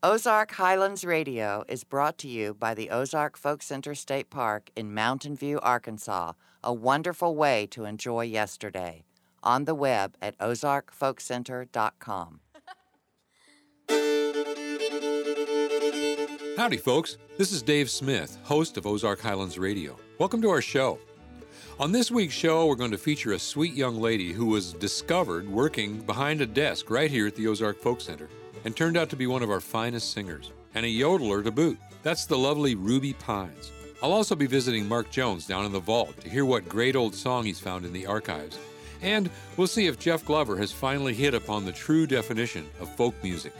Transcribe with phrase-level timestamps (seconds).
[0.00, 4.94] Ozark Highlands Radio is brought to you by the Ozark Folk Center State Park in
[4.94, 9.02] Mountain View, Arkansas, a wonderful way to enjoy yesterday.
[9.42, 12.40] On the web at ozarkfolkcenter.com.
[16.56, 17.18] Howdy, folks.
[17.36, 19.98] This is Dave Smith, host of Ozark Highlands Radio.
[20.20, 21.00] Welcome to our show.
[21.80, 25.48] On this week's show, we're going to feature a sweet young lady who was discovered
[25.48, 28.28] working behind a desk right here at the Ozark Folk Center
[28.64, 31.78] and turned out to be one of our finest singers, and a yodeler to boot.
[32.02, 33.72] That's the lovely Ruby Pines.
[34.02, 37.14] I'll also be visiting Mark Jones down in the vault to hear what great old
[37.14, 38.58] song he's found in the archives.
[39.02, 43.14] And we'll see if Jeff Glover has finally hit upon the true definition of folk
[43.22, 43.52] music.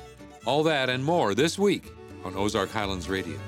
[0.44, 1.92] All that and more this week
[2.24, 3.38] on Ozark Highlands Radio.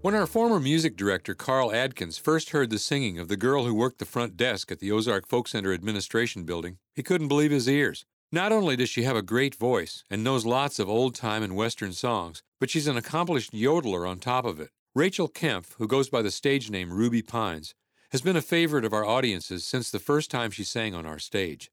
[0.00, 3.74] When our former music director, Carl Adkins, first heard the singing of the girl who
[3.74, 7.68] worked the front desk at the Ozark Folk Center Administration Building, he couldn't believe his
[7.68, 8.06] ears.
[8.30, 11.56] Not only does she have a great voice and knows lots of old time and
[11.56, 14.70] western songs, but she's an accomplished yodeler on top of it.
[14.94, 17.74] Rachel Kempf, who goes by the stage name Ruby Pines,
[18.12, 21.18] has been a favorite of our audiences since the first time she sang on our
[21.18, 21.72] stage.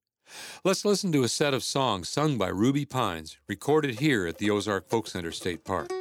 [0.63, 4.49] Let's listen to a set of songs sung by Ruby Pines, recorded here at the
[4.49, 5.91] Ozark Folk Center State Park.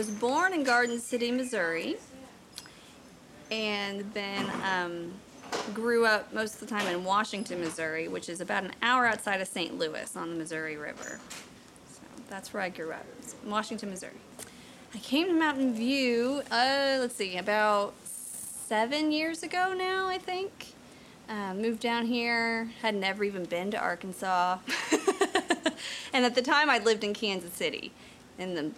[0.00, 1.96] Was born in Garden City, Missouri,
[3.50, 5.12] and then um,
[5.74, 9.42] grew up most of the time in Washington, Missouri, which is about an hour outside
[9.42, 9.78] of St.
[9.78, 11.20] Louis on the Missouri River.
[12.30, 13.04] That's where I grew up,
[13.44, 14.12] Washington, Missouri.
[14.94, 20.68] I came to Mountain View, uh, let's see, about seven years ago now, I think.
[21.28, 24.58] Uh, moved down here, had never even been to Arkansas.
[26.12, 27.92] and at the time, I'd lived in Kansas City
[28.38, 28.70] in the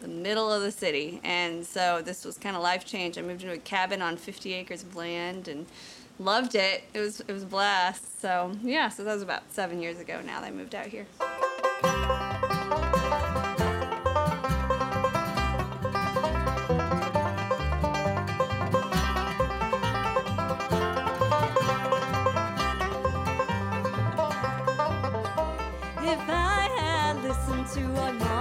[0.00, 1.20] the middle of the city.
[1.22, 3.16] And so this was kind of life change.
[3.16, 5.64] I moved into a cabin on 50 acres of land and
[6.18, 6.84] loved it.
[6.92, 8.20] It was it was a blast.
[8.20, 11.06] So yeah, so that was about seven years ago now that I moved out here.
[27.74, 28.31] To what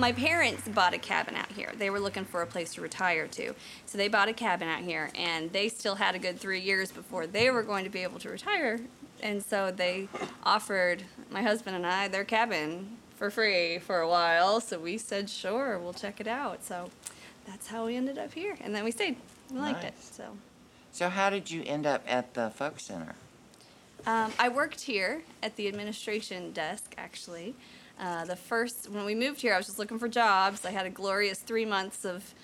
[0.00, 1.72] My parents bought a cabin out here.
[1.76, 3.54] They were looking for a place to retire to.
[3.84, 6.90] So they bought a cabin out here, and they still had a good three years
[6.90, 8.80] before they were going to be able to retire.
[9.22, 10.08] And so they
[10.42, 14.62] offered my husband and I their cabin for free for a while.
[14.62, 16.64] So we said, sure, we'll check it out.
[16.64, 16.88] So
[17.46, 18.56] that's how we ended up here.
[18.62, 19.16] And then we stayed.
[19.52, 19.94] We liked it.
[20.00, 20.38] So
[20.92, 23.14] So, how did you end up at the Folk Center?
[24.06, 27.54] Um, I worked here at the administration desk, actually.
[28.00, 30.64] Uh, the first, when we moved here, I was just looking for jobs.
[30.64, 32.34] I had a glorious three months of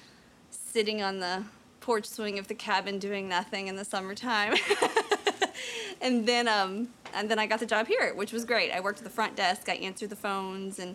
[0.50, 1.44] sitting on the
[1.80, 4.54] porch swing of the cabin doing nothing in the summertime.
[6.02, 8.70] and then, um, and then I got the job here, which was great.
[8.70, 9.70] I worked at the front desk.
[9.70, 10.94] I answered the phones and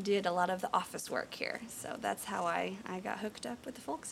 [0.00, 1.60] did a lot of the office work here.
[1.68, 4.06] So that's how I, I got hooked up with the folk.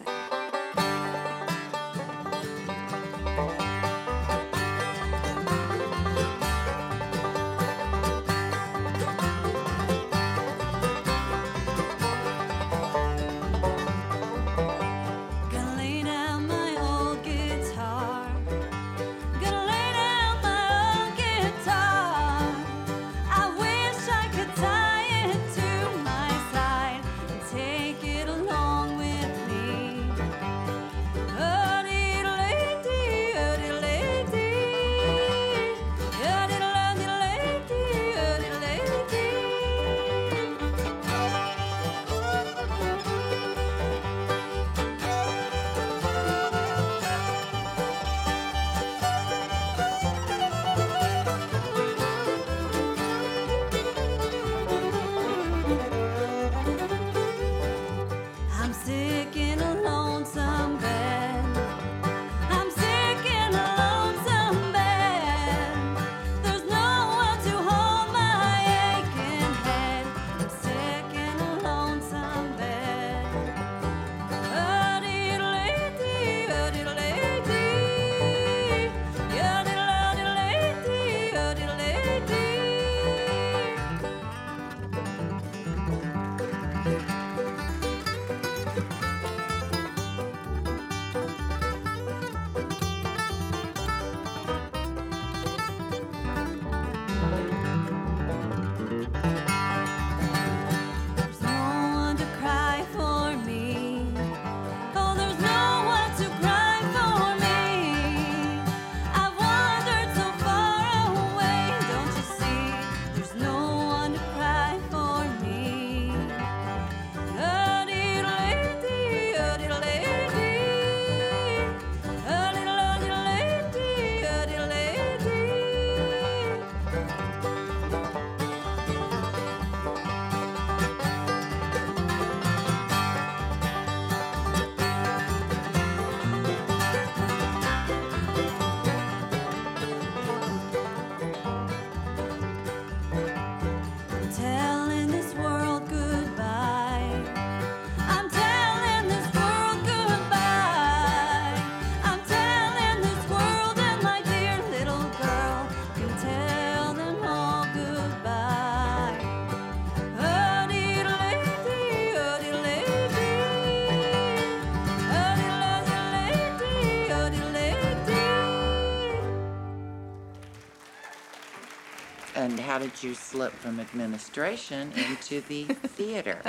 [172.77, 175.65] How did you slip from administration into the
[175.97, 176.43] theater?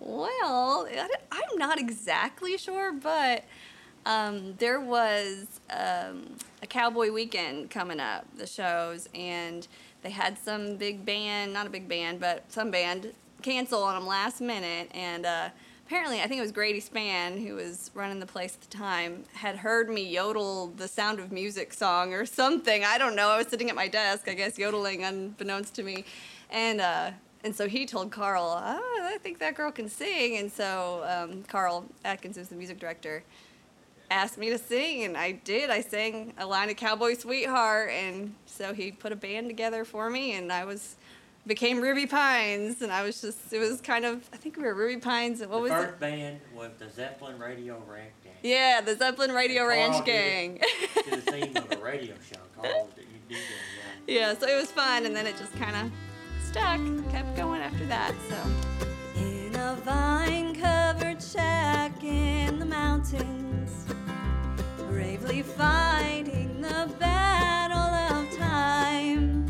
[0.00, 0.88] Well,
[1.30, 3.44] I'm not exactly sure, but
[4.06, 9.68] um, there was um, a cowboy weekend coming up, the shows, and
[10.00, 14.06] they had some big band, not a big band, but some band cancel on them
[14.06, 14.90] last minute.
[14.94, 15.50] And uh,
[15.86, 19.24] apparently, I think it was Grady Span, who was running the place at the time,
[19.34, 22.84] had heard me yodel the Sound of Music song or something.
[22.84, 23.28] I don't know.
[23.28, 26.04] I was sitting at my desk, I guess, yodeling unbeknownst to me.
[26.50, 27.10] And uh,
[27.42, 30.38] and so he told Carl, oh, I think that girl can sing.
[30.38, 33.22] And so um, Carl Atkins, who's the music director,
[34.10, 35.68] asked me to sing, and I did.
[35.68, 40.08] I sang a line of Cowboy Sweetheart, and so he put a band together for
[40.08, 40.96] me, and I was
[41.46, 44.74] became Ruby Pines, and I was just it was kind of I think we were
[44.74, 46.00] Ruby Pines, and what the was first it?
[46.00, 48.32] band was the Zeppelin Radio Ranch Gang.
[48.42, 50.58] Yeah, the Zeppelin Radio And Ranch Carl Gang.
[50.60, 53.38] it To the theme of a radio show called that you did.
[54.06, 55.92] yeah, so it was fun, and then it just kind of
[56.44, 58.14] stuck, kept going after that.
[58.28, 58.36] So.
[59.20, 63.86] In a vine covered shack in the mountains,
[64.88, 67.78] bravely fighting the battle
[68.18, 69.46] of time,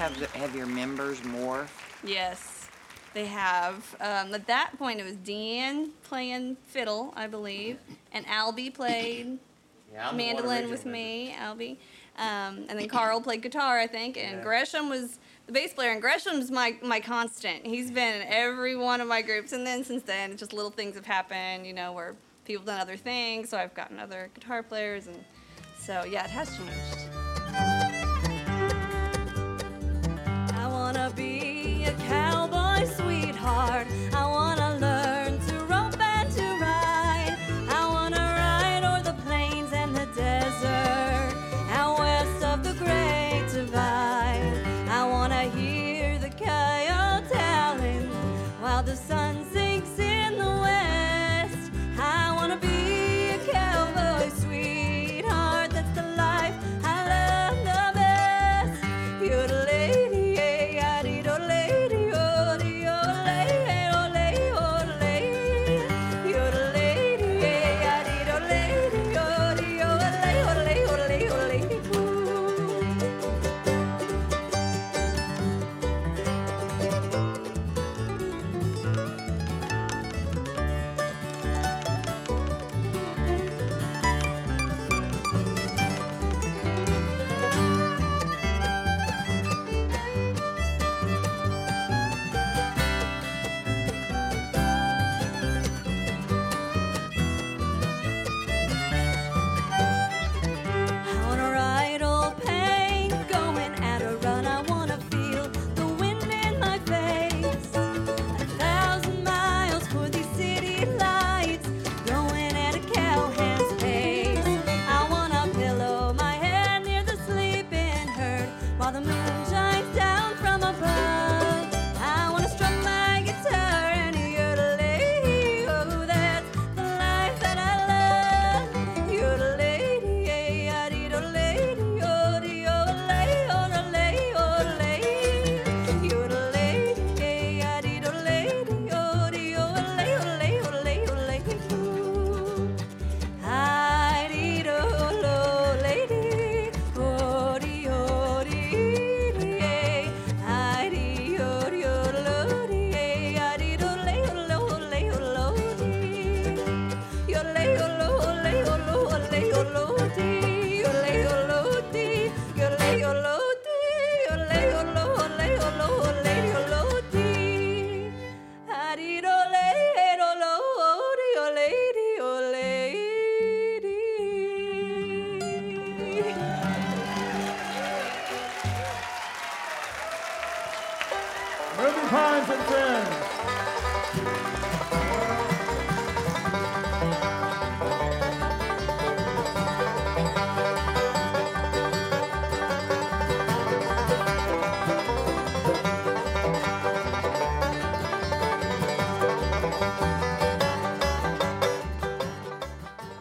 [0.00, 1.68] have have your members morphed?
[2.02, 2.68] Yes,
[3.12, 3.94] they have.
[4.00, 7.78] Um, at that point, it was Deanne playing fiddle, I believe,
[8.12, 9.38] and Albie played
[9.92, 11.76] Yeah, the mandolin with me, Albie.
[12.16, 14.42] Um, and then Carl played guitar, I think, and Yeah.
[14.42, 15.90] Gresham was the bass player.
[15.90, 17.66] And Gresham's my, my constant.
[17.66, 19.52] He's been in every one of my groups.
[19.52, 22.14] And then since then, just little things have happened, you know, where
[22.44, 23.48] people have done other things.
[23.48, 25.06] So I've gotten other guitar players.
[25.06, 25.24] And
[25.78, 27.29] so, yeah, it has changed.
[33.40, 33.86] Sweetheart.
[34.12, 34.29] I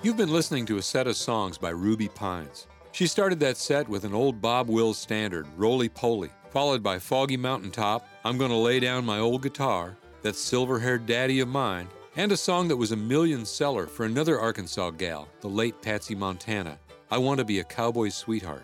[0.01, 2.67] You've been listening to a set of songs by Ruby Pines.
[2.93, 7.35] She started that set with an old Bob Wills standard, Roly Poly, followed by Foggy
[7.35, 12.31] Mountaintop, I'm Gonna Lay Down My Old Guitar, That Silver Haired Daddy of Mine, and
[12.31, 16.79] a song that was a million seller for another Arkansas gal, the late Patsy Montana,
[17.11, 18.63] I Want to Be a Cowboy's Sweetheart.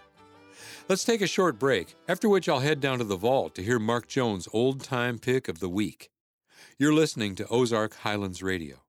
[0.87, 3.77] Let's take a short break, after which I'll head down to the vault to hear
[3.77, 6.11] Mark Jones' old time pick of the week.
[6.79, 8.84] You're listening to Ozark Highlands Radio.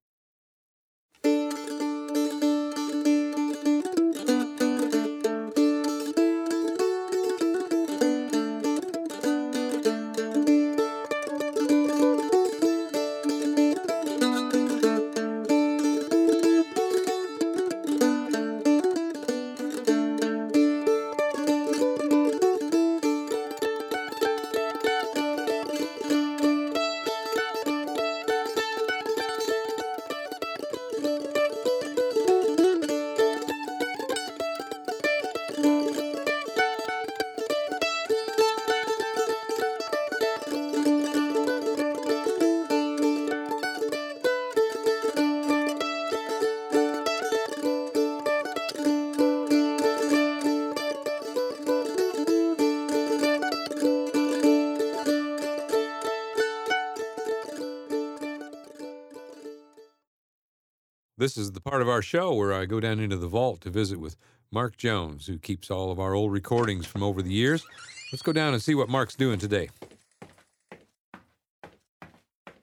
[61.76, 64.16] Part of our show where I go down into the vault to visit with
[64.50, 67.66] Mark Jones, who keeps all of our old recordings from over the years.
[68.10, 69.68] Let's go down and see what Mark's doing today.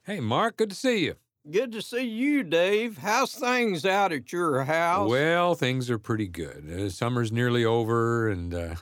[0.04, 1.14] Hey, Mark, good to see you.
[1.52, 2.98] Good to see you, Dave.
[2.98, 5.08] How's things out at your house?
[5.08, 6.68] Well, things are pretty good.
[6.68, 8.76] Uh, summer's nearly over, and uh,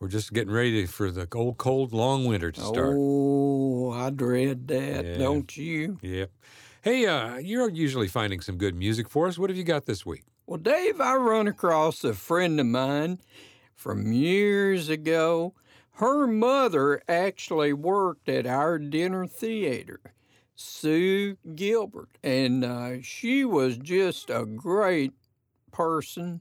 [0.00, 2.96] we're just getting ready for the old, cold, long winter to start.
[2.98, 5.18] Oh, I dread that, Yeah.
[5.18, 6.00] don't you?
[6.02, 6.32] Yep.
[6.82, 9.36] Hey, uh, you're usually finding some good music for us.
[9.36, 10.22] What have you got this week?
[10.46, 13.20] Well, Dave, I run across a friend of mine
[13.74, 15.52] from years ago.
[15.96, 20.00] Her mother actually worked at our dinner theater,
[20.54, 25.12] Sue Gilbert, and uh, she was just a great
[25.72, 26.40] person.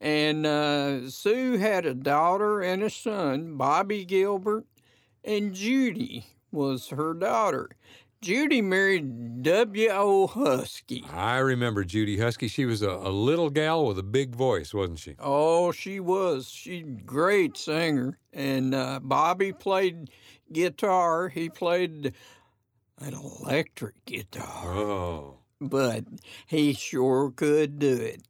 [0.00, 4.64] And uh, Sue had a daughter and a son, Bobby Gilbert,
[5.22, 7.68] and Judy was her daughter.
[8.24, 10.26] Judy married W.O.
[10.28, 11.04] Husky.
[11.12, 12.48] I remember Judy Husky.
[12.48, 15.14] She was a, a little gal with a big voice, wasn't she?
[15.18, 16.48] Oh, she was.
[16.48, 18.18] She great singer.
[18.32, 20.08] And uh, Bobby played
[20.50, 21.28] guitar.
[21.28, 22.14] He played
[22.98, 25.38] an electric guitar, Oh.
[25.60, 26.04] but
[26.46, 28.22] he sure could do it.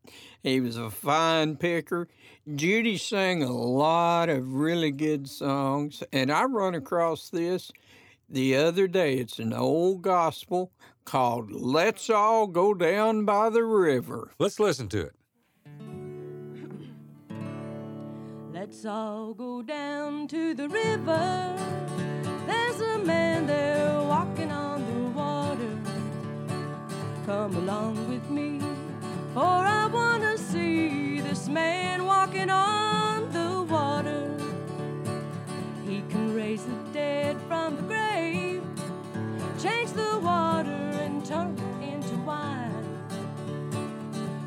[0.42, 2.08] He was a fine picker.
[2.52, 7.70] Judy sang a lot of really good songs, and I run across this
[8.28, 9.14] the other day.
[9.14, 10.72] It's an old gospel
[11.04, 15.14] called "Let's All Go Down by the River." Let's listen to it.
[18.52, 21.56] Let's all go down to the river.
[22.46, 25.78] There's a man there walking on the water.
[27.26, 28.60] Come along with me,
[29.34, 34.30] for I want to see this man walking on the water.
[35.86, 38.03] He can raise the dead from the grave,
[39.64, 42.84] change the water and turn it into wine.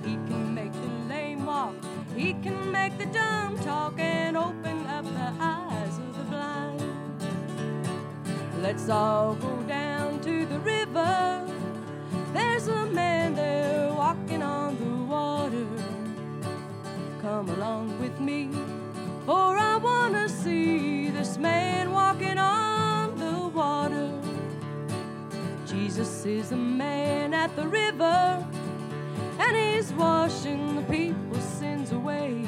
[0.06, 1.74] He can make the lame walk.
[2.16, 6.84] He can make the dumb talk and open up the eyes of the blind.
[8.62, 11.44] Let's all go down to the river.
[12.34, 15.66] There's a man there walking on the water.
[17.24, 18.52] Come along with me,
[19.26, 22.77] for I want to see this man walking on
[25.88, 28.46] Jesus is a man at the river
[29.40, 32.46] and he's washing the people's sins away.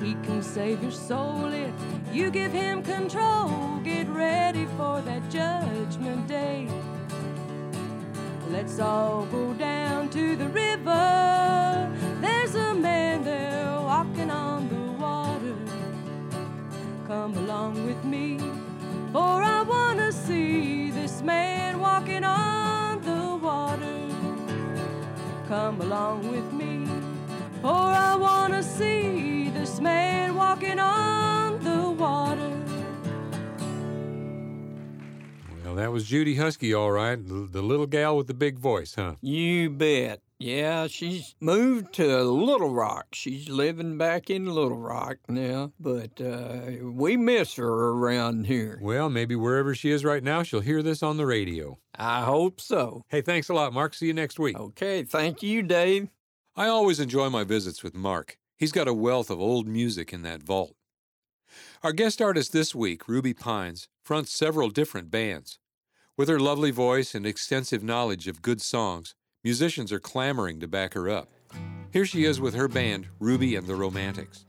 [0.00, 1.70] He can save your soul if
[2.14, 3.78] you give him control.
[3.84, 6.66] Get ready for that judgment day.
[8.48, 11.94] Let's all go down to the river.
[12.22, 15.56] There's a man there walking on the water.
[17.06, 18.38] Come along with me,
[19.12, 20.69] for I want to see
[21.20, 24.08] this man walking on the water.
[25.48, 26.86] Come along with me,
[27.60, 32.50] for I want to see this man walking on the water.
[35.62, 37.22] Well, that was Judy Husky, all right.
[37.22, 39.16] The the little gal with the big voice, huh?
[39.20, 40.22] You bet.
[40.42, 43.08] Yeah, she's moved to Little Rock.
[43.12, 48.78] She's living back in Little Rock now, but uh, we miss her around here.
[48.80, 51.78] Well, maybe wherever she is right now, she'll hear this on the radio.
[51.94, 53.04] I hope so.
[53.08, 53.92] Hey, thanks a lot, Mark.
[53.92, 54.58] See you next week.
[54.58, 56.08] Okay, thank you, Dave.
[56.56, 58.38] I always enjoy my visits with Mark.
[58.56, 60.74] He's got a wealth of old music in that vault.
[61.82, 65.58] Our guest artist this week, Ruby Pines, fronts several different bands.
[66.16, 70.94] With her lovely voice and extensive knowledge of good songs, musicians are clamoring to back
[70.94, 71.30] her up.
[71.92, 74.44] Here she is with her band, Ruby and the Romantics.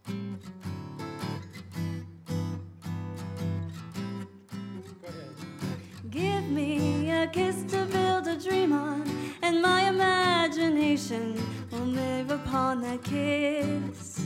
[6.10, 9.10] Give me a kiss to build a dream on,
[9.42, 14.26] and my imagination will live upon that kiss.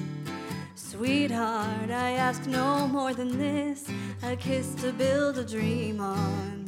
[0.74, 3.86] Sweetheart, I ask no more than this
[4.24, 6.65] a kiss to build a dream on.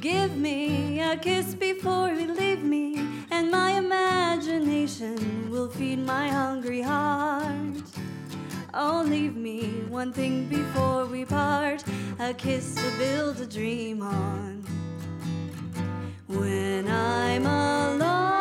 [0.00, 6.80] Give me a kiss before you leave me, and my imagination will feed my hungry
[6.80, 7.82] heart.
[8.72, 11.84] Oh, leave me one thing before we part
[12.18, 14.64] a kiss to build a dream on.
[16.28, 18.39] When I'm alone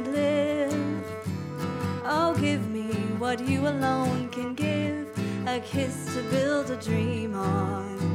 [0.00, 1.04] moment live.
[2.04, 5.08] Oh, give me what you alone can give
[5.46, 8.09] a kiss to build a dream on.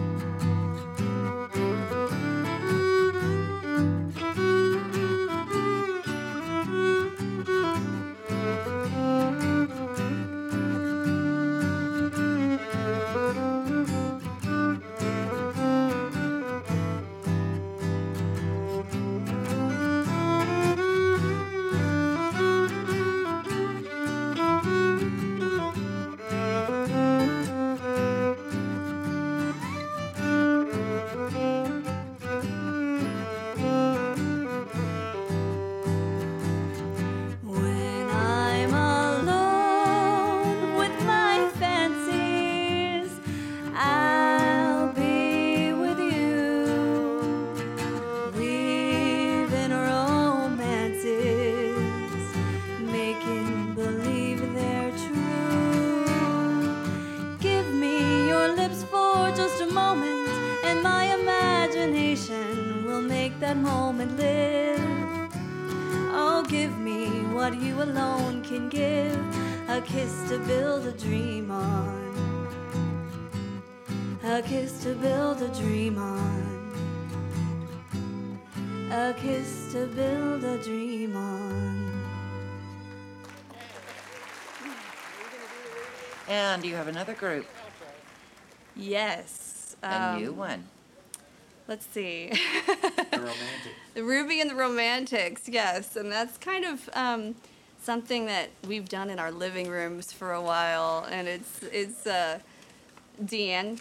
[70.30, 72.04] To build a dream on.
[74.24, 76.72] A kiss to build a dream on.
[78.92, 82.06] A kiss to build a dream on.
[86.28, 87.46] And you have another group,
[88.76, 89.76] Yes.
[89.84, 90.64] a um, new one.
[91.68, 92.32] Let's see.
[92.32, 93.74] The romantic.
[93.94, 97.36] The Ruby and the Romantics, yes, and that's kind of um,
[97.86, 102.40] something that we've done in our living rooms for a while, and it's it's uh,
[103.24, 103.80] Deanne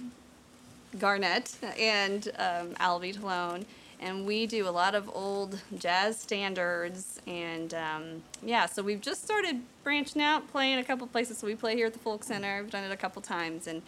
[0.99, 3.65] Garnett and um, Albie Talone,
[3.99, 9.25] and we do a lot of old jazz standards, and um, yeah, so we've just
[9.25, 11.39] started branching out, playing a couple places.
[11.39, 12.63] So we play here at the Folk Center.
[12.63, 13.81] We've done it a couple times, and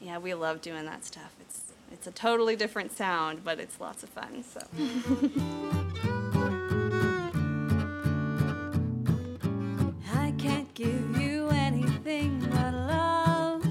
[0.00, 1.32] yeah, we love doing that stuff.
[1.40, 4.44] It's it's a totally different sound, but it's lots of fun.
[4.44, 6.08] So.
[10.74, 13.62] give you anything but love,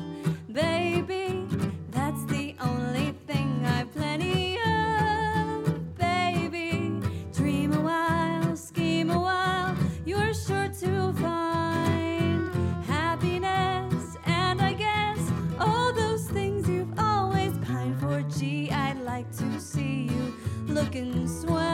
[0.52, 1.48] baby.
[1.90, 7.02] That's the only thing I've plenty of, baby.
[7.34, 12.54] Dream a while, scheme a while, you're sure to find
[12.86, 14.18] happiness.
[14.26, 15.20] And I guess
[15.60, 18.22] all those things you've always pined for.
[18.38, 20.36] Gee, I'd like to see you
[20.68, 21.71] looking swell,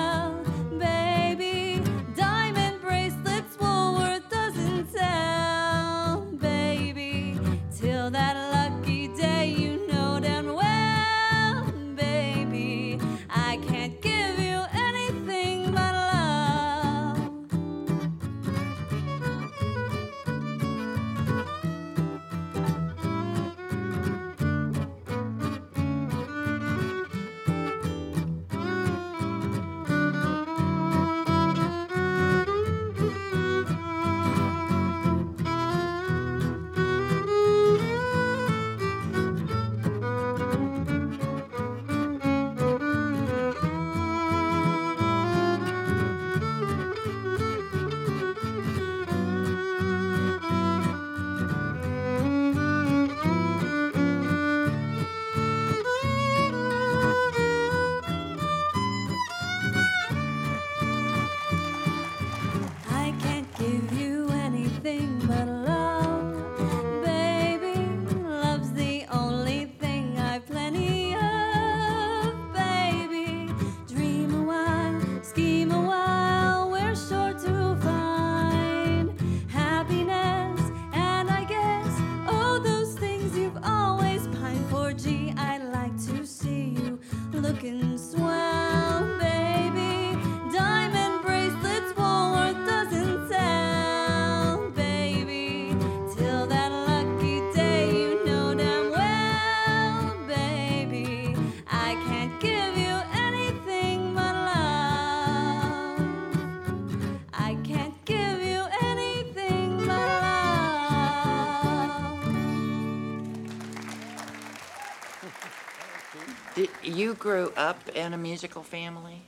[116.83, 119.21] you grew up in a musical family?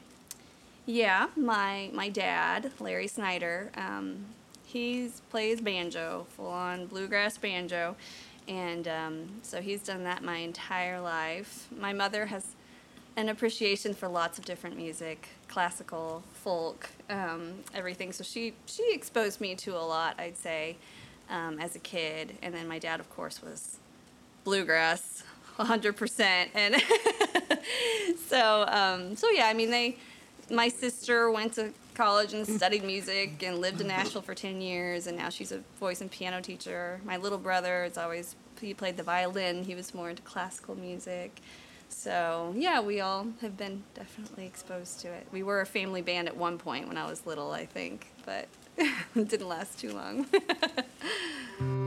[0.86, 4.26] Yeah, my my dad, Larry Snyder, um,
[4.66, 7.96] he plays banjo, full on bluegrass banjo,
[8.48, 11.68] and um, so he's done that my entire life.
[11.78, 12.56] My mother has
[13.16, 18.12] an appreciation for lots of different music, classical, folk, um, everything.
[18.14, 20.78] So she she exposed me to a lot, I'd say,
[21.30, 22.36] um, as a kid.
[22.42, 23.78] And then my dad, of course, was
[24.44, 25.24] bluegrass,
[25.60, 26.48] 100%.
[26.54, 26.76] And
[28.28, 29.98] so um, so yeah, I mean they.
[30.52, 35.06] My sister went to college and studied music and lived in Nashville for 10 years,
[35.06, 37.00] and now she's a voice and piano teacher.
[37.06, 39.64] My little brother is always he played the violin.
[39.64, 41.40] He was more into classical music.
[41.90, 45.28] So yeah, we all have been definitely exposed to it.
[45.32, 48.48] We were a family band at one point when I was little, I think, but
[48.78, 50.26] it didn't last too long.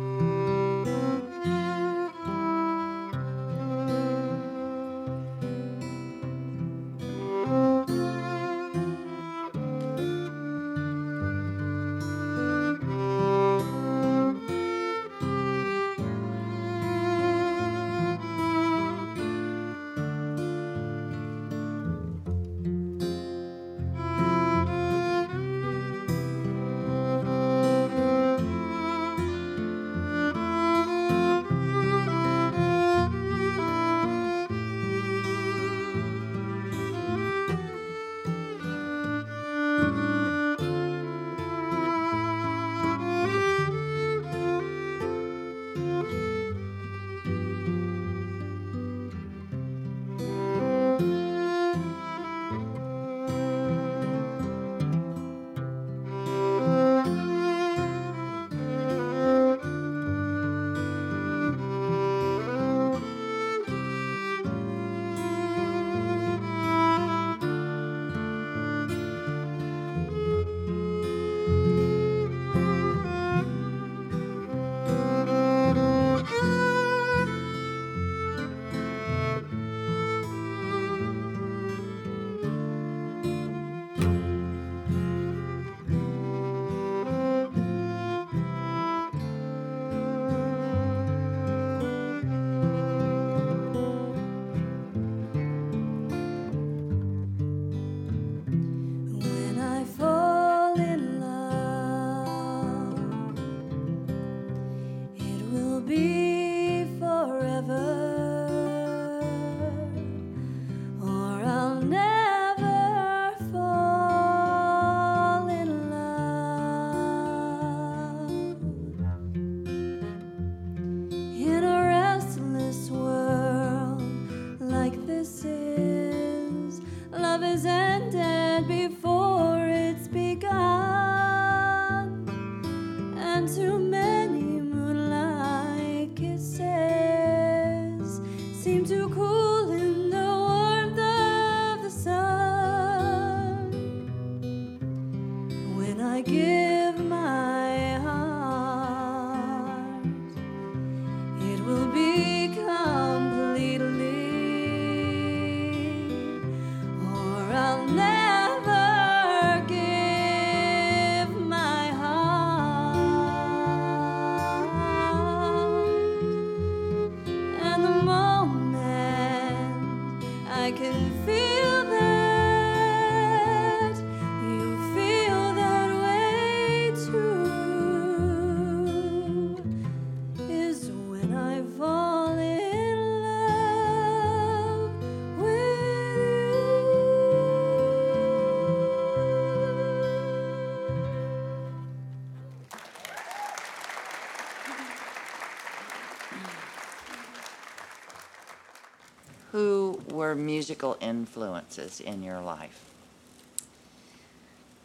[200.35, 202.81] Musical influences in your life?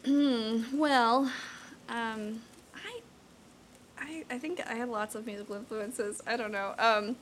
[0.06, 1.30] well,
[1.88, 2.40] um,
[2.74, 3.00] I,
[3.98, 6.22] I, I think I had lots of musical influences.
[6.26, 6.74] I don't know.
[6.78, 7.16] Um,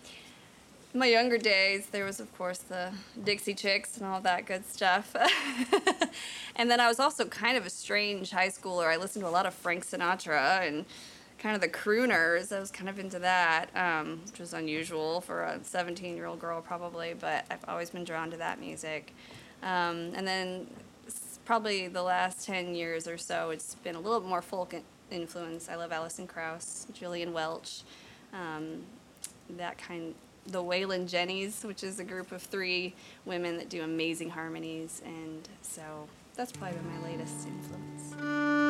[0.94, 5.14] my younger days, there was, of course, the Dixie Chicks and all that good stuff.
[6.56, 8.86] and then I was also kind of a strange high schooler.
[8.86, 10.86] I listened to a lot of Frank Sinatra and
[11.38, 12.54] kind of the crooners.
[12.54, 16.40] I was kind of into that, um, which was unusual for a 17 year old
[16.40, 19.12] girl, probably, but I've always been drawn to that music.
[19.62, 20.66] Um, and then
[21.44, 24.74] probably the last 10 years or so, it's been a little bit more folk
[25.10, 25.68] influence.
[25.68, 27.82] I love Alison Krauss, Gillian Welch,
[28.32, 28.82] um,
[29.56, 30.14] that kind
[30.48, 35.02] the Wailin' Jennys, which is a group of three women that do amazing harmonies.
[35.04, 38.65] And so that's probably been my latest influence.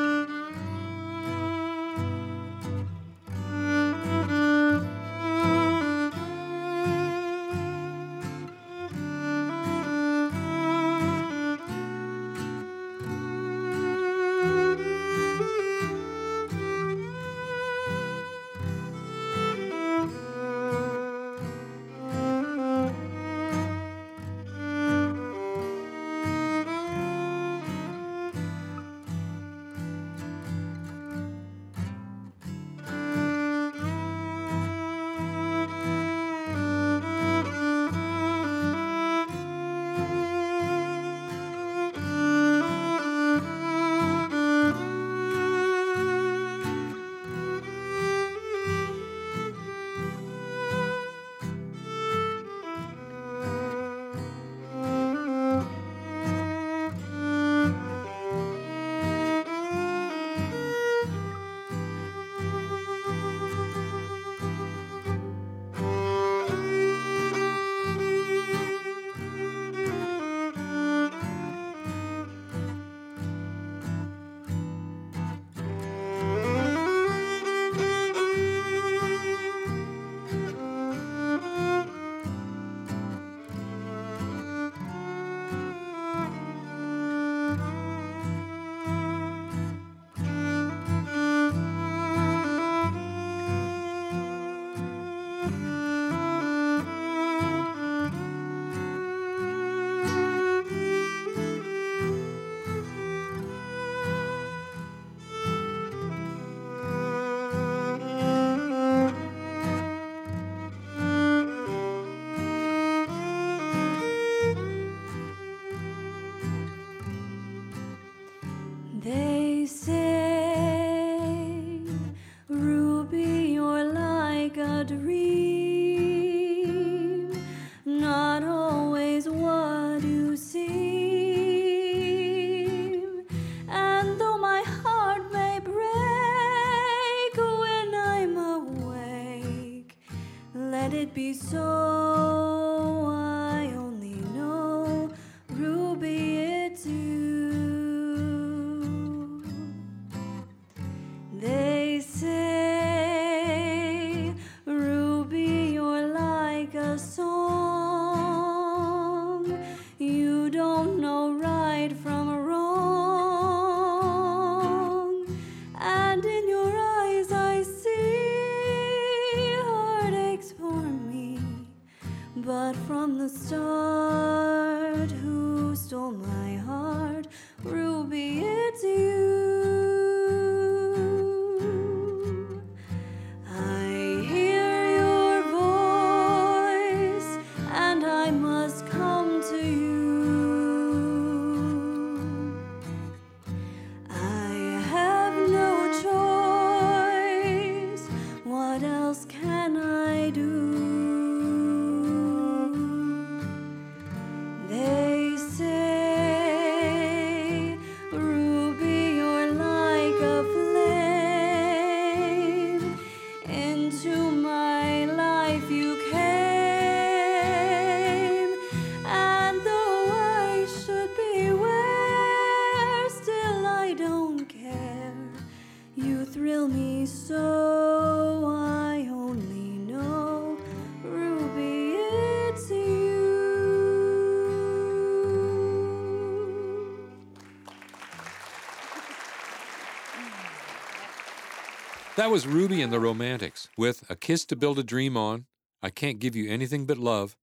[242.16, 245.44] That was Ruby and the Romantics with A Kiss to Build a Dream On,
[245.82, 247.36] I Can't Give You Anything But Love,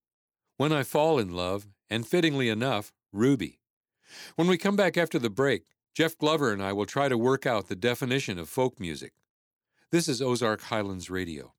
[0.57, 3.59] When I Fall in Love, and fittingly enough, Ruby.
[4.35, 7.45] When we come back after the break, Jeff Glover and I will try to work
[7.45, 9.13] out the definition of folk music.
[9.91, 11.53] This is Ozark Highlands Radio.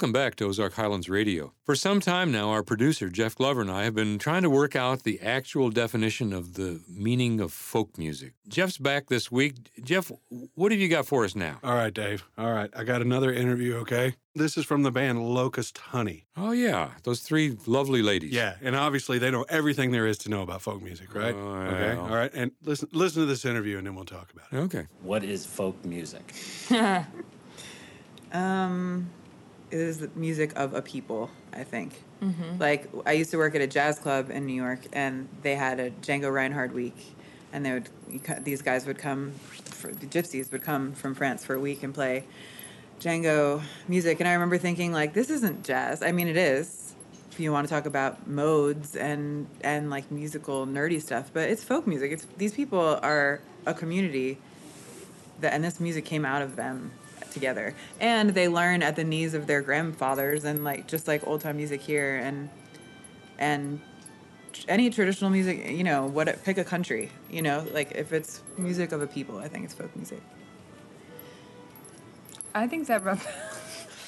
[0.00, 1.52] Welcome back to Ozark Highlands Radio.
[1.62, 4.74] For some time now, our producer, Jeff Glover, and I have been trying to work
[4.74, 8.32] out the actual definition of the meaning of folk music.
[8.48, 9.56] Jeff's back this week.
[9.84, 10.10] Jeff,
[10.54, 11.58] what have you got for us now?
[11.62, 12.24] All right, Dave.
[12.38, 12.70] All right.
[12.74, 14.14] I got another interview, okay?
[14.34, 16.24] This is from the band Locust Honey.
[16.34, 18.32] Oh, yeah, those three lovely ladies.
[18.32, 21.34] Yeah, and obviously they know everything there is to know about folk music, right?
[21.34, 21.96] Oh, Okay.
[21.96, 22.06] well.
[22.06, 22.30] All right.
[22.32, 24.56] And listen listen to this interview and then we'll talk about it.
[24.64, 24.86] Okay.
[25.02, 26.32] What is folk music?
[28.32, 29.10] Um,
[29.70, 32.02] it is the music of a people, I think.
[32.22, 32.58] Mm-hmm.
[32.58, 35.80] Like I used to work at a jazz club in New York, and they had
[35.80, 37.14] a Django Reinhardt week,
[37.52, 37.88] and they would
[38.44, 39.32] these guys would come,
[39.64, 42.24] for, the gypsies would come from France for a week and play
[43.00, 46.02] Django music, and I remember thinking like, this isn't jazz.
[46.02, 46.94] I mean, it is.
[47.30, 51.64] If you want to talk about modes and and like musical nerdy stuff, but it's
[51.64, 52.12] folk music.
[52.12, 54.38] It's these people are a community
[55.40, 56.90] that and this music came out of them
[57.30, 61.40] together and they learn at the knees of their grandfathers and like just like old
[61.40, 62.48] time music here and
[63.38, 63.80] and
[64.68, 68.92] any traditional music you know what pick a country you know like if it's music
[68.92, 70.20] of a people i think it's folk music
[72.54, 73.26] I think that rough.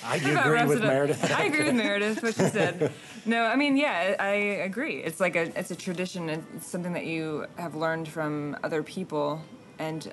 [0.04, 0.88] I That about agree with up.
[0.88, 1.30] Meredith.
[1.38, 2.92] I agree with Meredith what she said.
[3.24, 4.30] No, I mean, yeah, I
[4.66, 4.96] agree.
[4.96, 6.28] It's like a it's a tradition.
[6.28, 9.40] It's something that you have learned from other people,
[9.78, 10.12] and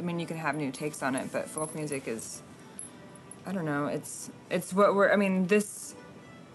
[0.00, 1.30] I mean, you can have new takes on it.
[1.30, 2.42] But folk music is,
[3.46, 3.86] I don't know.
[3.86, 5.12] It's it's what we're.
[5.12, 5.94] I mean, this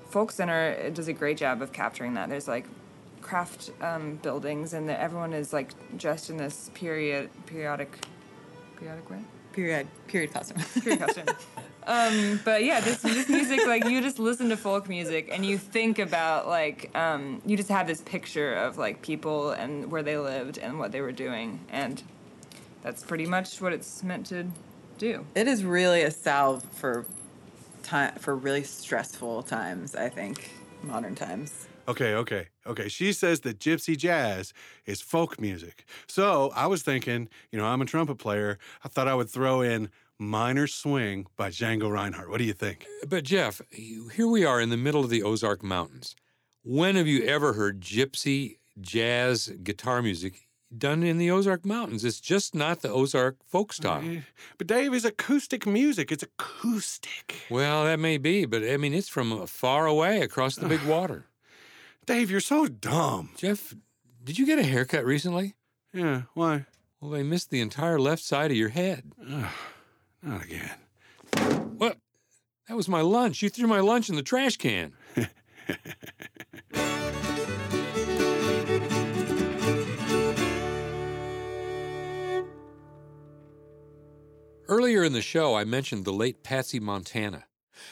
[0.09, 2.27] folk center it does a great job of capturing that.
[2.27, 2.65] There's like
[3.21, 7.95] craft um, buildings, and that everyone is like dressed in this period periodic
[8.77, 9.19] periodic way
[9.53, 11.25] period period costume period costume.
[11.87, 15.59] Um, but yeah, this this music, like you just listen to folk music and you
[15.59, 20.17] think about like um, you just have this picture of like people and where they
[20.17, 22.01] lived and what they were doing, and
[22.85, 24.45] that's pretty much what it's meant to
[24.99, 25.25] do.
[25.33, 27.03] it is really a salve for
[27.81, 30.51] time for really stressful times i think
[30.83, 32.87] modern times Okay, okay, okay.
[32.87, 34.53] She says that gypsy jazz
[34.87, 35.85] is folk music.
[36.07, 38.57] So I was thinking, you know, I'm a trumpet player.
[38.83, 42.29] I thought I would throw in Minor Swing by Django Reinhardt.
[42.29, 42.87] What do you think?
[43.03, 46.15] Uh, but Jeff, here we are in the middle of the Ozark Mountains.
[46.63, 50.44] When have you ever heard gypsy jazz guitar music
[50.77, 52.03] done in the Ozark Mountains?
[52.05, 54.03] It's just not the Ozark folk style.
[54.57, 56.11] But Dave is acoustic music.
[56.11, 57.45] It's acoustic.
[57.49, 60.83] Well, that may be, but I mean, it's from uh, far away across the big
[60.87, 61.25] water.
[62.05, 63.31] Dave, you're so dumb.
[63.35, 63.73] Jeff,
[64.23, 65.55] did you get a haircut recently?
[65.93, 66.65] Yeah, why?
[66.99, 69.11] Well, they missed the entire left side of your head.
[70.21, 70.71] Not again.
[71.77, 71.97] What?
[72.67, 73.41] That was my lunch.
[73.41, 74.93] You threw my lunch in the trash can.
[84.67, 87.43] Earlier in the show, I mentioned the late Patsy Montana.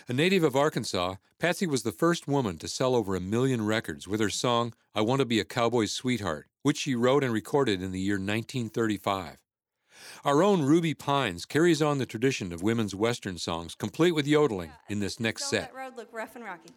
[0.07, 4.07] A native of Arkansas, Patsy was the first woman to sell over a million records
[4.07, 7.83] with her song, I Want to Be a Cowboy's Sweetheart, which she wrote and recorded
[7.83, 9.37] in the year 1935.
[10.25, 14.71] Our own Ruby Pines carries on the tradition of women's Western songs, complete with yodeling,
[14.89, 15.73] in this next set.
[15.73, 16.71] let road look rough and rocky.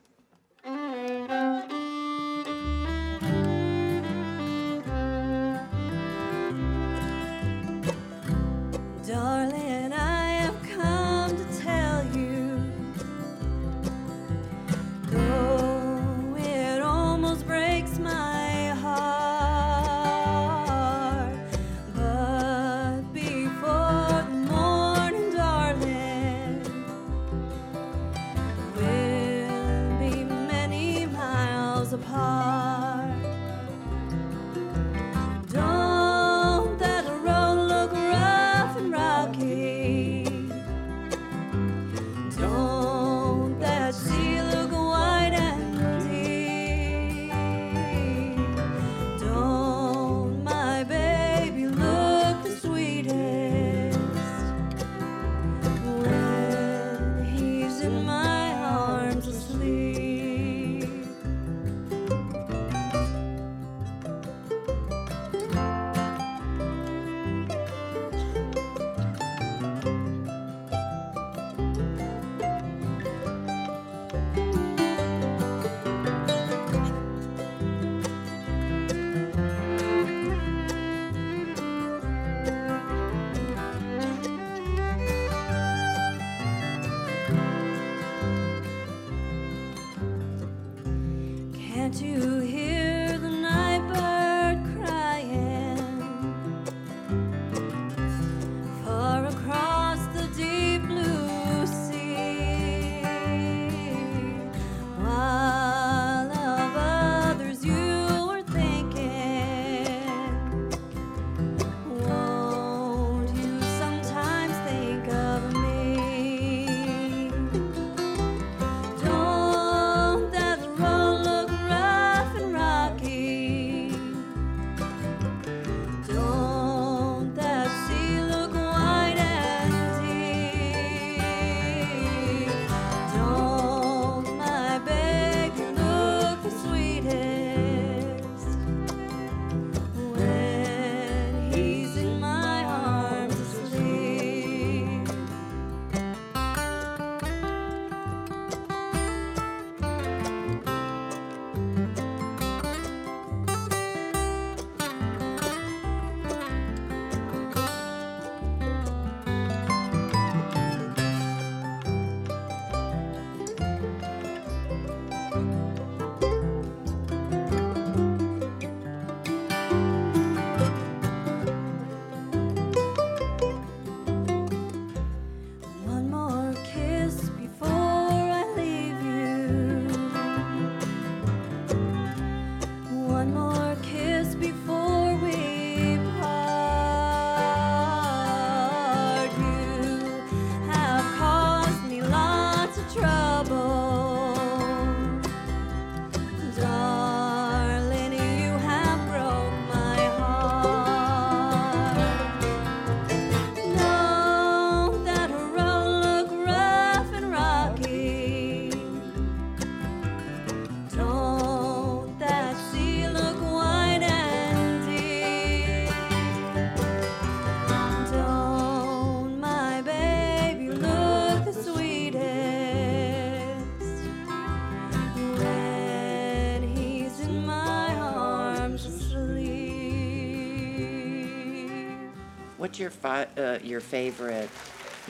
[232.77, 234.51] What's your fi- uh, your favorite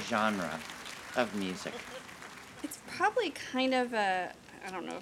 [0.09, 0.61] genre
[1.17, 1.73] of music?
[2.63, 4.33] It's probably kind of a
[4.65, 4.99] I don't know.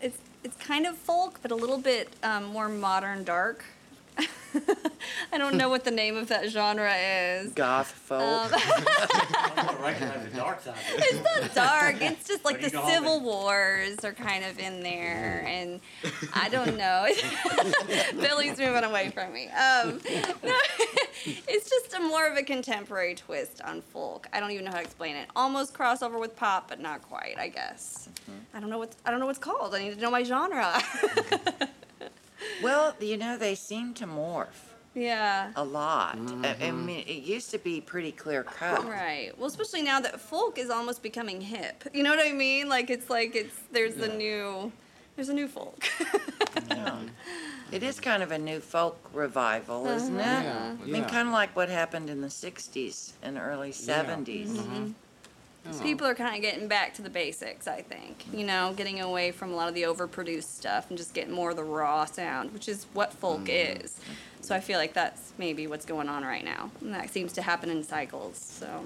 [0.00, 3.64] It's it's kind of folk, but a little bit um, more modern dark.
[5.32, 7.52] I don't know what the name of that genre is.
[7.52, 8.20] Goth folk.
[8.20, 10.74] Um, I don't recognize the dark side.
[10.88, 11.96] it's not dark.
[12.00, 13.22] It's just like What the you civil it?
[13.22, 15.80] wars are kind of in there, and
[16.34, 17.06] I don't know.
[18.20, 19.48] Billy's moving away from me.
[19.48, 20.00] Um,
[20.44, 20.58] no,
[21.48, 24.26] it's just a more of a contemporary twist on folk.
[24.32, 25.28] I don't even know how to explain it.
[25.36, 27.38] Almost crossover with pop, but not quite.
[27.38, 28.08] I guess.
[28.22, 28.56] Mm-hmm.
[28.56, 29.74] I don't know what I don't know what's called.
[29.74, 30.80] I need to know my genre.
[32.62, 35.52] well, you know, they seem to morph yeah.
[35.56, 36.18] a lot.
[36.42, 38.84] I, I mean, it used to be pretty clear cut.
[38.84, 39.36] Right.
[39.38, 41.84] Well, especially now that folk is almost becoming hip.
[41.92, 42.68] You know what I mean?
[42.68, 44.72] Like it's like it's there's a new
[45.20, 45.86] there's a new folk.
[46.70, 46.98] Yeah.
[47.70, 50.26] It is kind of a new folk revival, isn't it?
[50.26, 50.58] Uh-huh.
[50.82, 51.08] I mean, yeah.
[51.08, 54.48] kind of like what happened in the 60s and early 70s.
[54.48, 55.82] Mm-hmm.
[55.82, 58.24] People are kind of getting back to the basics, I think.
[58.32, 61.50] You know, getting away from a lot of the overproduced stuff and just getting more
[61.50, 64.00] of the raw sound, which is what folk is.
[64.40, 66.70] So I feel like that's maybe what's going on right now.
[66.80, 68.38] And that seems to happen in cycles.
[68.38, 68.84] So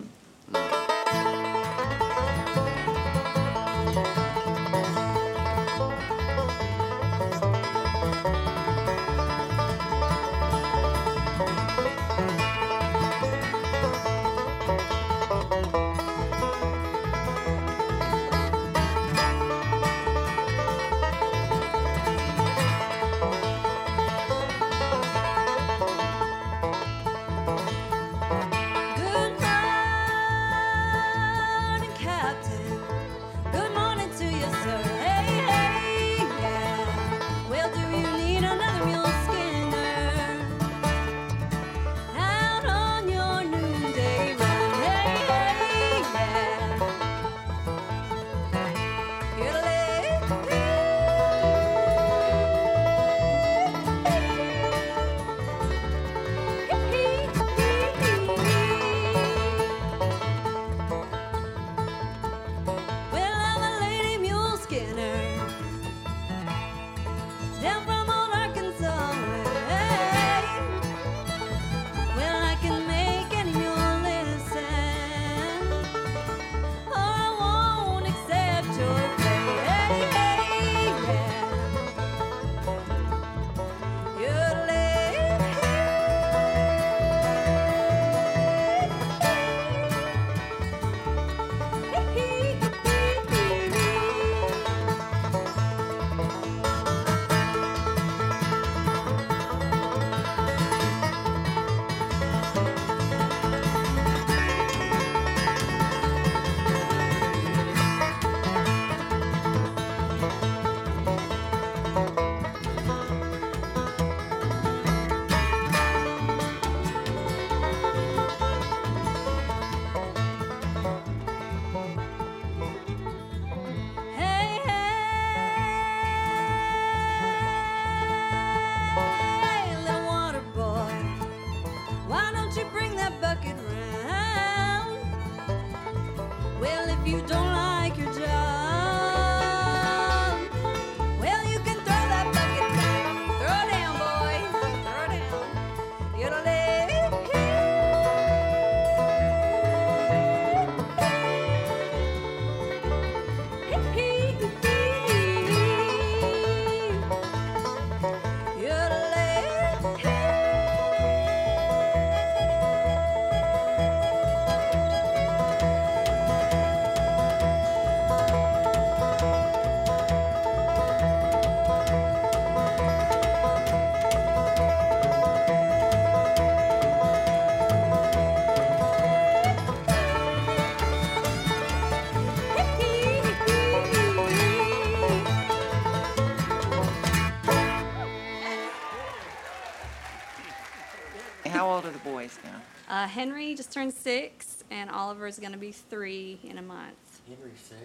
[191.46, 192.60] How old are the boys now?
[192.88, 196.96] uh, Henry just turned six, and Oliver's gonna be three in a month.
[197.28, 197.80] Henry six.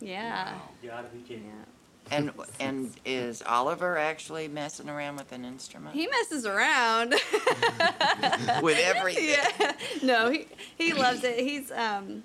[0.00, 0.54] Yeah.
[0.82, 1.44] You gotta be kidding.
[1.46, 2.16] Yeah.
[2.16, 5.94] And and is Oliver actually messing around with an instrument?
[5.94, 7.10] He messes around.
[8.62, 9.28] with everything.
[9.28, 9.72] yeah.
[10.02, 10.46] No, he
[10.76, 11.38] he loves it.
[11.38, 12.24] He's um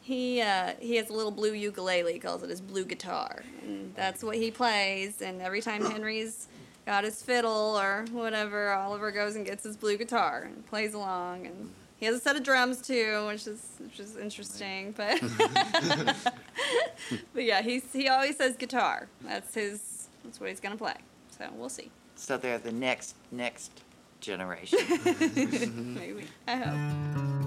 [0.00, 2.12] he uh, he has a little blue ukulele.
[2.14, 5.20] He calls it his blue guitar, and that's what he plays.
[5.20, 6.48] And every time Henry's
[6.86, 8.72] got his fiddle or whatever.
[8.72, 12.36] Oliver goes and gets his blue guitar and plays along, and he has a set
[12.36, 14.92] of drums too, which is which is interesting.
[14.96, 15.20] But
[17.34, 19.08] but yeah, he's he always says guitar.
[19.22, 20.08] That's his.
[20.24, 20.96] That's what he's gonna play.
[21.38, 21.90] So we'll see.
[22.16, 23.82] So they're the next next
[24.20, 24.78] generation.
[25.94, 27.41] Maybe I hope.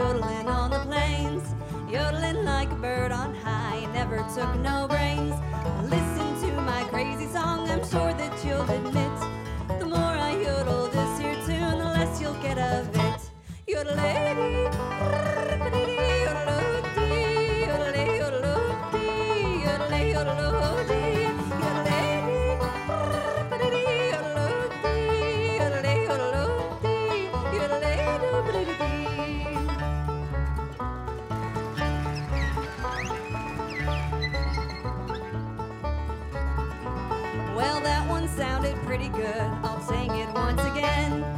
[0.00, 1.44] Yodeling on the plains,
[1.92, 5.34] yodeling like a bird on high, never took no brains.
[5.94, 9.16] Listen to my crazy song, I'm sure that you'll admit.
[9.78, 13.20] The more I yodel this here tune, the less you'll get of it.
[13.68, 14.72] Yodelady,
[16.24, 17.20] yodelady,
[40.80, 41.29] again.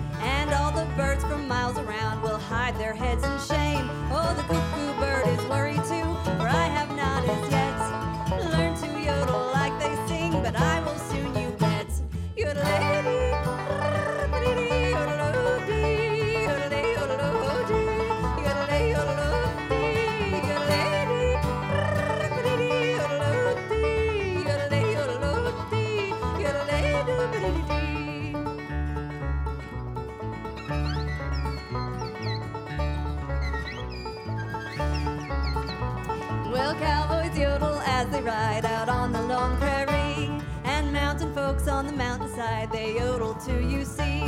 [42.82, 44.20] They yodel too, you see.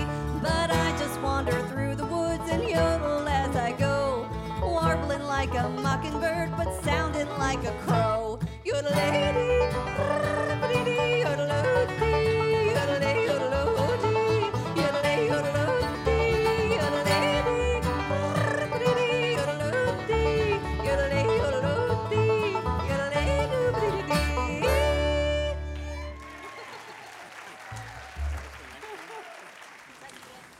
[0.43, 4.29] But I just wander through the woods and yodel as I go.
[4.63, 8.39] Warbling like a mockingbird, but sounding like a crow.
[8.65, 9.54] Yodelady, yodelady,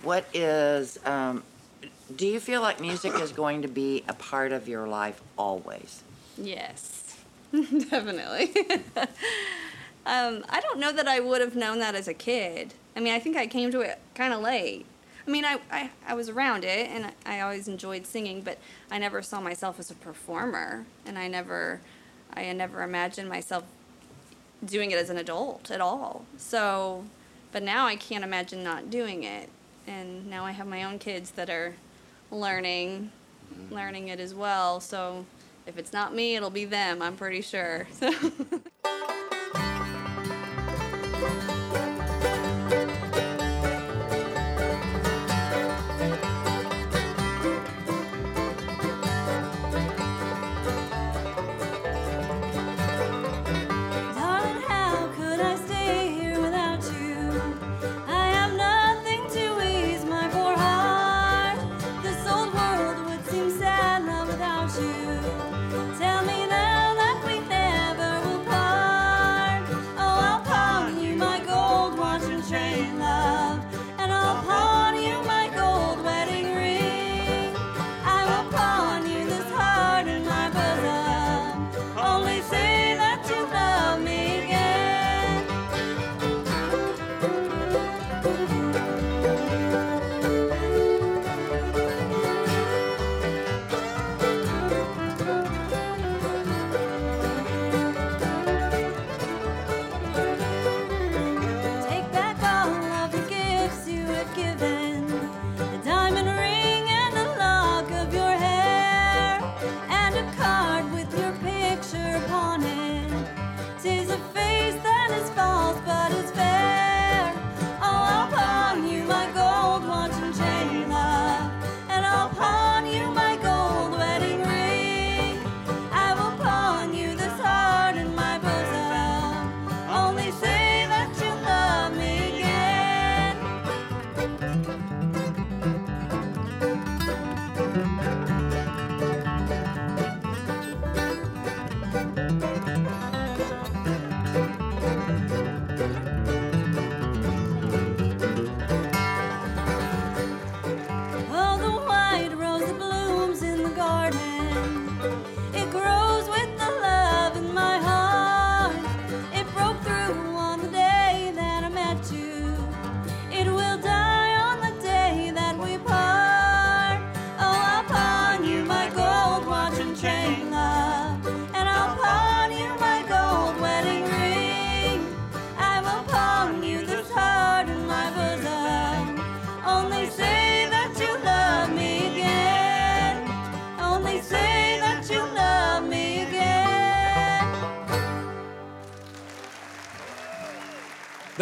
[0.05, 0.99] what is?
[1.05, 1.43] Um,
[2.15, 6.03] do you feel like music is going to be a part of your life always?
[6.37, 7.17] Yes,
[7.53, 8.53] definitely.
[10.07, 12.75] um, I don't know that I would have known that as a kid.
[12.97, 14.87] I mean, I think I came to it kind of late.
[15.27, 18.59] I mean, I, I, I was around it and I always enjoyed singing, but
[18.91, 21.81] I never saw myself as a performer, and I never,
[22.35, 23.65] I never imagined myself
[24.65, 26.27] doing it as an adult at all.
[26.37, 27.05] So,
[27.53, 29.49] but now I can't imagine not doing it,
[29.87, 31.75] and now I have my own kids that are
[32.31, 33.11] learning,
[33.53, 33.75] mm-hmm.
[33.75, 34.81] learning it as well.
[34.81, 35.27] So,
[35.67, 37.01] if it's not me, it'll be them.
[37.01, 37.87] I'm pretty sure.
[38.01, 39.24] Darling,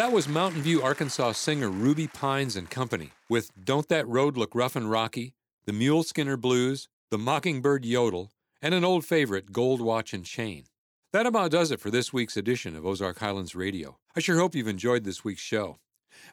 [0.03, 4.53] That was Mountain View, Arkansas singer Ruby Pines and Company with Don't That Road Look
[4.53, 5.33] Rough and Rocky,
[5.65, 10.65] the Mule Skinner Blues, the Mockingbird Yodel, and an old favorite, Gold Watch and Chain.
[11.13, 13.99] That about does it for this week's edition of Ozark Highlands Radio.
[14.17, 15.79] I sure hope you've enjoyed this week's show.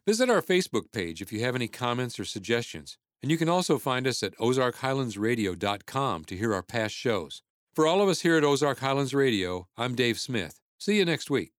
[0.03, 3.77] Visit our Facebook page if you have any comments or suggestions, and you can also
[3.77, 7.43] find us at ozarkhighlandsradio.com to hear our past shows.
[7.75, 10.59] For all of us here at Ozark Highlands Radio, I'm Dave Smith.
[10.79, 11.51] See you next week.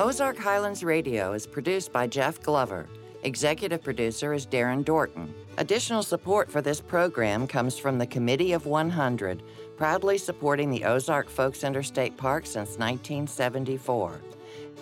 [0.00, 2.86] Ozark Highlands Radio is produced by Jeff Glover.
[3.24, 5.28] Executive producer is Darren Dorton.
[5.56, 9.42] Additional support for this program comes from the Committee of 100,
[9.76, 14.20] proudly supporting the Ozark Folk Center State Park since 1974,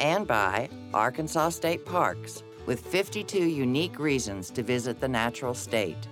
[0.01, 6.09] and by Arkansas State Parks, with 52 unique reasons to visit the natural state.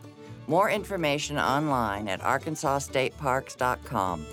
[0.47, 4.27] More information online at arkansasstateparks.com.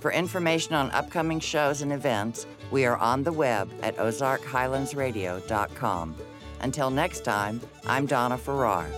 [0.00, 6.16] For information on upcoming shows and events, we are on the web at ozarkhighlandsradio.com.
[6.60, 8.88] Until next time, I'm Donna Farrar.